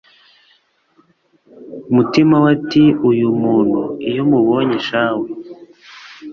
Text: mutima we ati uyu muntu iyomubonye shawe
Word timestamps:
mutima 1.95 2.35
we 2.43 2.47
ati 2.55 2.83
uyu 3.09 3.27
muntu 3.41 3.81
iyomubonye 4.09 4.77
shawe 4.87 5.27